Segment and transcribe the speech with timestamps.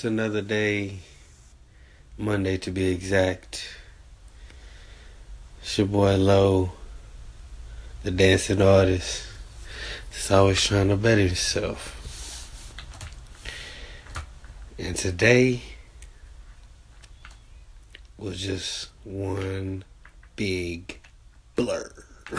[0.00, 1.00] It's another day,
[2.16, 3.68] Monday to be exact.
[5.60, 6.72] It's your boy Low,
[8.02, 9.26] the dancing artist.
[10.10, 12.72] It's always trying to better himself.
[14.78, 15.60] And today
[18.16, 19.84] was just one
[20.34, 20.98] big
[21.56, 21.92] blur.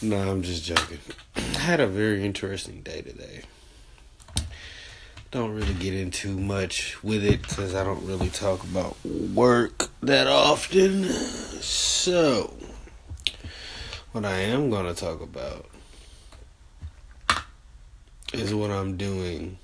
[0.00, 1.00] no, I'm just joking.
[1.36, 3.42] I had a very interesting day today.
[5.34, 10.28] Don't really get into much with it because I don't really talk about work that
[10.28, 11.04] often.
[11.04, 12.54] So,
[14.12, 15.66] what I am going to talk about
[18.32, 19.58] is what I'm doing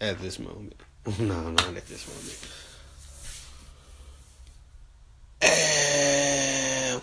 [0.00, 0.74] at this moment.
[1.18, 2.38] No, not at this moment.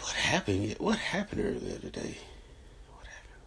[0.01, 0.75] What happened?
[0.79, 2.17] What happened earlier today?
[2.93, 3.43] What happened?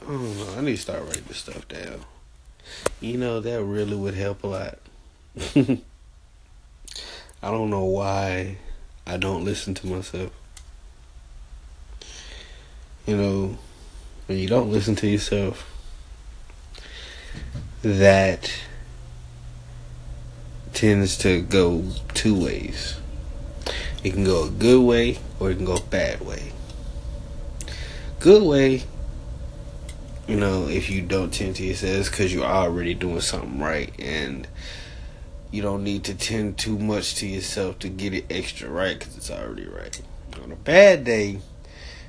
[0.00, 0.51] I don't know.
[0.51, 2.00] I need to start writing this stuff down.
[3.00, 4.78] You know, that really would help a lot.
[7.44, 8.58] I don't know why
[9.06, 10.30] I don't listen to myself.
[13.06, 13.58] You know,
[14.26, 15.68] when you don't listen to yourself,
[17.82, 18.52] that
[20.72, 22.96] tends to go two ways.
[24.04, 26.52] It can go a good way or it can go a bad way.
[28.20, 28.84] Good way,
[30.26, 34.46] you know, if you don't tend to yourself, because you're already doing something right and
[35.50, 39.16] you don't need to tend too much to yourself to get it extra right because
[39.16, 40.00] it's already right.
[40.42, 41.40] On a bad day,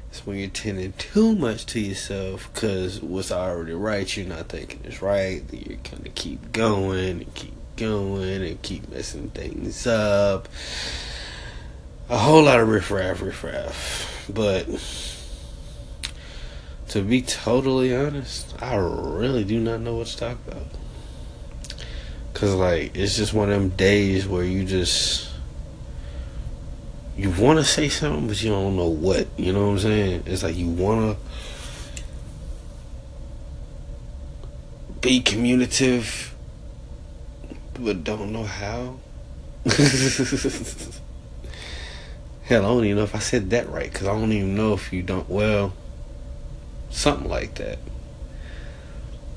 [0.09, 4.79] it's when you're tending too much to yourself because what's already right, you're not thinking
[4.83, 5.43] it's right.
[5.51, 10.47] You're gonna keep going and keep going and keep messing things up.
[12.09, 14.29] A whole lot of riffraff, riffraff.
[14.29, 14.67] But
[16.93, 20.67] to be totally honest, I really do not know what to talk about.
[22.35, 25.27] Cause like it's just one of them days where you just
[27.17, 29.25] you want to say something, but you don't know what.
[29.37, 30.23] You know what I'm saying?
[30.27, 31.23] It's like you want to
[35.01, 36.35] be communicative,
[37.73, 38.99] but don't know how.
[42.43, 44.73] Hell, I don't even know if I said that right because I don't even know
[44.73, 45.27] if you don't.
[45.27, 45.73] Well,
[46.93, 47.79] something like that.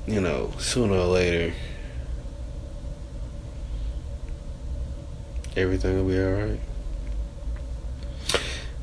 [0.05, 1.53] You know, sooner or later,
[5.57, 6.59] everything will be alright.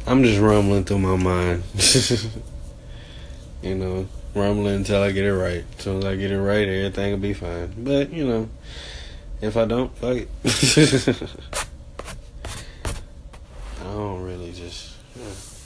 [0.07, 1.63] I'm just rumbling through my mind.
[3.63, 5.65] you know, rumbling until I get it right.
[5.79, 7.73] As soon as I get it right, everything will be fine.
[7.79, 8.51] But, you know,
[9.41, 10.29] if I don't, fuck it.
[13.81, 14.95] I don't really just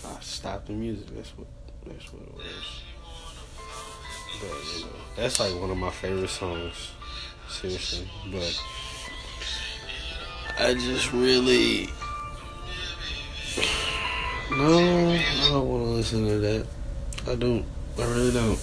[0.07, 1.07] I stop the music.
[1.15, 1.47] That's what
[1.87, 2.83] that's what it was.
[4.41, 4.49] You
[4.85, 6.93] know, that's like one of my favorite songs.
[7.49, 8.09] Seriously.
[8.31, 8.63] But
[10.59, 11.89] I just really
[14.51, 16.67] no, I don't want to listen to that.
[17.27, 17.65] I don't.
[17.99, 18.59] I really don't.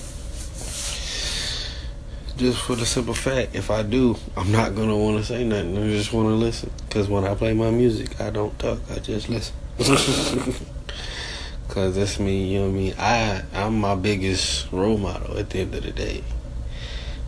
[2.38, 5.78] Just for the simple fact, if I do, I'm not gonna want to say nothing.
[5.78, 6.72] I just want to listen.
[6.90, 8.80] Cause when I play my music, I don't talk.
[8.92, 10.56] I just listen.
[11.68, 12.54] Cause that's me.
[12.54, 12.94] You know what I mean?
[12.98, 16.16] I I'm my biggest role model at the end of the day.
[16.16, 16.24] You know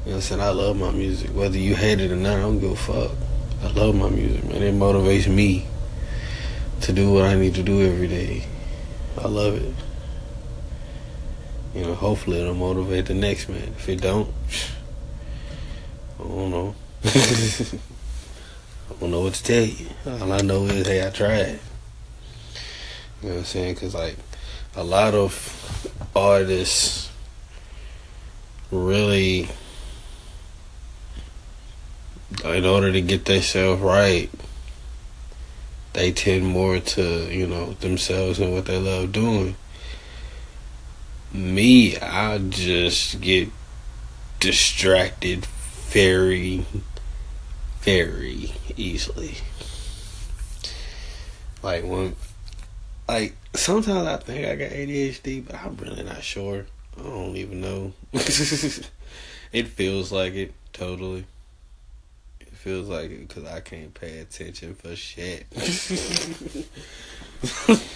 [0.03, 0.41] what I'm saying?
[0.41, 1.31] I love my music.
[1.31, 3.11] Whether you hate it or not, I don't give a fuck.
[3.61, 4.61] I love my music, man.
[4.61, 5.65] It motivates me
[6.81, 8.45] to do what I need to do every day.
[9.17, 9.73] I love it.
[11.73, 13.73] You know, hopefully it'll motivate the next man.
[13.77, 14.31] If it don't,
[16.19, 16.75] I don't know.
[17.03, 19.87] I don't know what to tell you.
[20.05, 21.59] All I know is, hey, I tried.
[23.21, 23.73] You know what I'm saying?
[23.73, 24.15] Because, like,
[24.75, 27.09] a lot of artists
[28.71, 29.49] really,
[32.43, 34.29] in order to get themselves right,
[35.93, 39.55] they tend more to, you know, themselves and what they love doing.
[41.33, 43.49] Me, I just get
[44.39, 45.45] distracted
[45.87, 46.65] very,
[47.81, 49.37] very easily.
[51.63, 52.15] Like when,
[53.07, 56.65] like sometimes I think I got ADHD, but I'm really not sure.
[56.97, 57.93] I don't even know.
[58.13, 61.25] it feels like it totally
[62.39, 65.45] It feels like it because I can't pay attention for shit.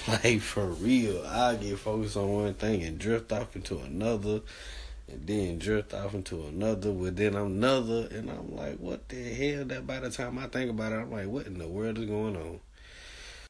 [0.08, 4.42] like for real, I get focused on one thing and drift off into another,
[5.08, 6.92] and then drift off into another.
[6.92, 9.66] But then another, and I'm like, what the hell?
[9.66, 12.06] That by the time I think about it, I'm like, what in the world is
[12.06, 12.60] going on?